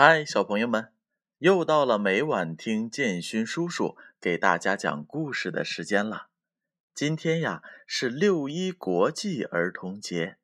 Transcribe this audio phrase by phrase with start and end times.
[0.00, 0.92] 嗨，小朋友们，
[1.38, 6.28] 又到了每晚听建勋叔叔给大家讲故事的时间了。
[6.94, 10.36] 今天呀是六一国际儿童节，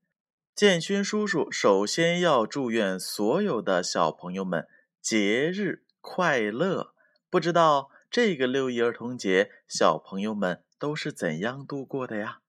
[0.57, 4.67] 建勋叔叔首先要祝愿所有的小朋友们
[5.01, 6.93] 节日快乐。
[7.31, 12.41] 不知道这个六一儿童节，小朋友们都是怎样度过的呀？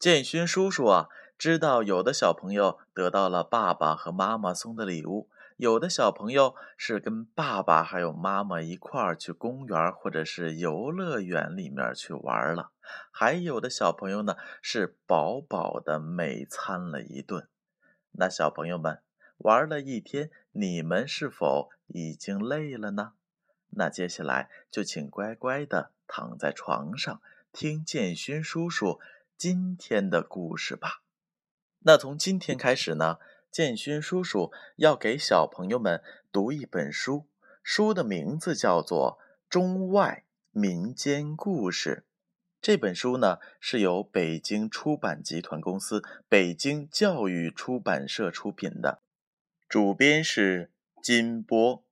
[0.00, 1.06] 建勋叔叔啊，
[1.38, 5.28] 知道有的小朋友得到了爸爸和妈妈送的礼物。
[5.60, 12.70] 有的小朋友是跟爸爸还有妈妈一块儿去公园或者是游乐园里面去玩了，
[13.10, 17.46] 还有的小朋友呢是饱饱的美餐了一顿。
[18.12, 19.02] 那小朋友们
[19.36, 23.12] 玩了一天，你们是否已经累了呢？
[23.72, 27.20] 那接下来就请乖乖的躺在床上
[27.52, 28.98] 听建勋叔叔
[29.36, 31.02] 今天的故事吧。
[31.80, 33.18] 那从今天开始呢？
[33.50, 37.26] 建勋叔叔要给小朋友们读一本书，
[37.62, 42.04] 书的名字叫做《中外民间故事》。
[42.62, 49.02] 这本书呢是由北京出版集团公司、北京教育出版社出品的，
[49.68, 50.70] 主编是
[51.02, 51.82] 金波。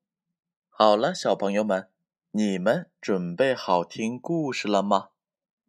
[0.68, 1.88] 好了，小朋友们，
[2.30, 5.08] 你们准备好听故事了吗？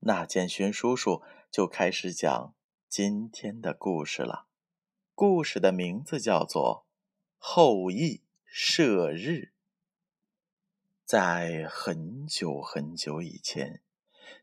[0.01, 2.53] 那建勋叔叔就开始讲
[2.87, 4.48] 今天的故事了。
[5.21, 6.87] 故事的名字叫做
[7.37, 9.29] 《后羿射日》。
[11.03, 13.81] 在很久很久以前，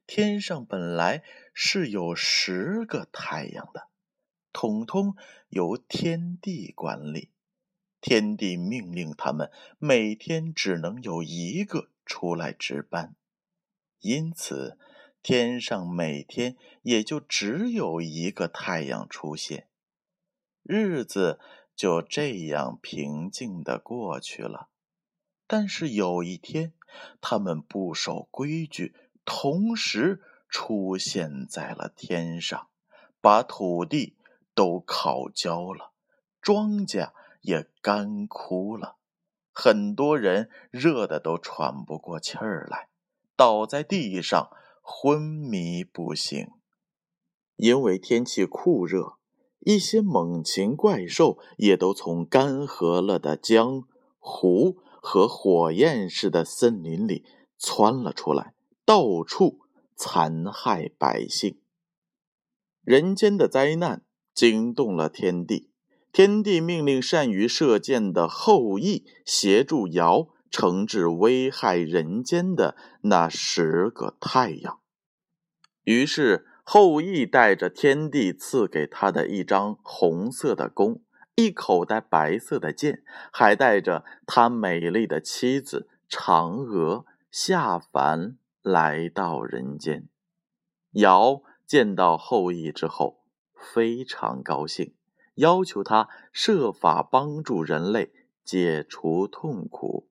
[0.07, 3.89] 天上本来是有十个太阳的，
[4.53, 5.17] 统统
[5.49, 7.31] 由天帝管理。
[8.03, 13.17] 天帝命令他们每天只能有一个出来值班，
[14.01, 14.79] 因此
[15.23, 19.69] 天上每天也就只有一个太阳出现。
[20.69, 21.39] 日子
[21.77, 24.69] 就这样平静的过去了，
[25.47, 26.73] 但是有一天，
[27.21, 28.95] 他们不守规矩，
[29.25, 32.67] 同时出现在了天上，
[33.21, 34.17] 把土地
[34.55, 35.93] 都烤焦了，
[36.43, 37.13] 庄稼
[37.43, 38.97] 也干枯了，
[39.53, 42.89] 很多人热的都喘不过气儿来，
[43.37, 44.51] 倒在地上
[44.83, 46.51] 昏迷不醒。
[47.55, 49.16] 因为天气酷热。
[49.67, 53.83] 一些猛禽怪兽也都从干涸了的江、
[54.21, 57.25] 湖和火焰似的森林里
[57.59, 59.59] 窜了出来，到处
[59.97, 61.59] 残害百姓。
[62.85, 65.69] 人间的灾难惊动了天帝，
[66.13, 74.79] 天帝命令善于射箭的后羿协助尧惩治危害人间的那十个太阳。
[75.83, 76.46] 于是。
[76.69, 81.01] 后羿带着天帝赐给他的一张红色的弓，
[81.37, 90.09] 一口袋白色的箭，还带着他美丽的妻子嫦娥下凡来到人间。
[90.95, 93.21] 尧见到后羿之后
[93.55, 94.93] 非常高兴，
[95.37, 98.13] 要求他设法帮助人类
[98.45, 100.09] 解除痛苦。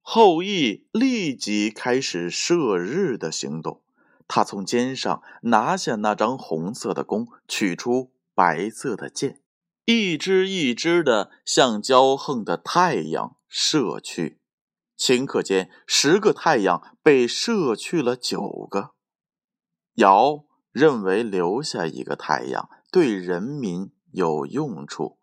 [0.00, 3.80] 后羿立即开始射日的行动。
[4.28, 9.40] 他从肩上拿下那张红色的弓，取出白色的箭，
[9.86, 14.38] 一支一支的向骄横的太阳射去。
[14.98, 18.90] 顷刻间，十个太阳被射去了九个。
[19.94, 25.18] 尧认为留下一个太阳对人民有用处，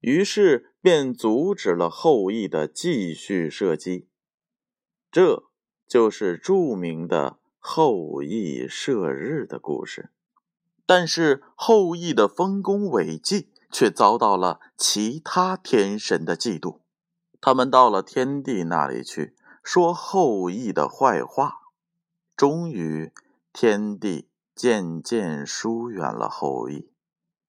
[0.00, 4.08] 于是便阻止了后羿的继续射击。
[5.10, 5.44] 这
[5.86, 7.38] 就是著名的。
[7.58, 10.10] 后羿射日的故事，
[10.86, 16.80] 但是后羿的丰功伟绩却遭到了其他天神的嫉妒。
[17.40, 21.60] 他们到了天帝那里去说后羿的坏话，
[22.36, 23.12] 终于
[23.52, 26.90] 天帝渐渐疏远了后羿，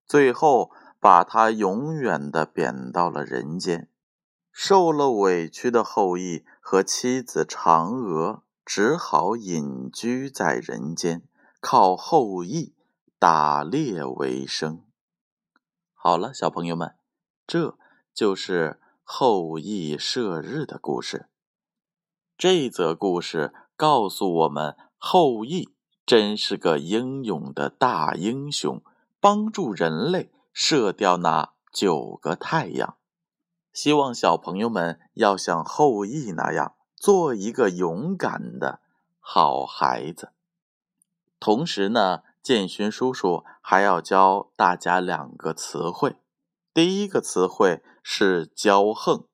[0.05, 3.89] 最后把他永远的贬到了人间。
[4.51, 8.43] 受了委屈的后羿和妻子嫦娥。
[8.71, 11.23] 只好隐居在人间，
[11.59, 12.75] 靠后羿
[13.17, 14.83] 打猎为生。
[15.95, 16.93] 好了，小朋友们，
[17.47, 17.75] 这
[18.13, 21.29] 就是后羿射日的故事。
[22.37, 25.73] 这则故事告诉我们，后羿
[26.05, 28.83] 真是个英勇的大英雄，
[29.19, 32.97] 帮助人类射掉那九个太阳。
[33.73, 36.75] 希望小朋友们要像后羿那样。
[36.99, 38.81] 做一个勇敢的
[39.21, 40.33] 好孩子。
[41.39, 46.17] 同时呢，建勋叔叔还要教大家两个词汇。
[46.73, 49.25] 第一个词汇是骄横，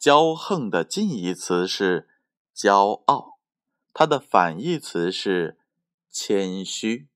[0.00, 2.08] 骄横的近义词是
[2.54, 3.38] 骄傲，
[3.94, 5.60] 它的反义词是
[6.10, 7.06] 谦虚。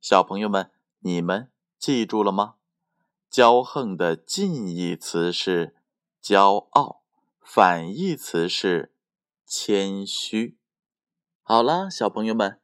[0.00, 0.70] 小朋友们，
[1.00, 2.54] 你们记住了吗？
[3.30, 5.76] 骄横的近义词是
[6.22, 7.02] 骄傲，
[7.42, 8.93] 反义词是
[9.46, 10.56] 谦虚。
[11.42, 12.58] 好啦，小朋友们，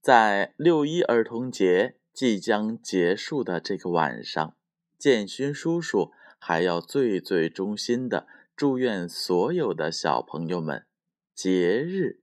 [0.00, 4.56] 在六一儿童节即将结束的这个晚上，
[4.98, 8.26] 建勋叔叔还要最最衷心的。
[8.56, 10.86] 祝愿所有的小朋友们
[11.34, 12.22] 节日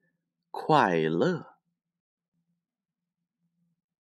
[0.50, 1.53] 快乐！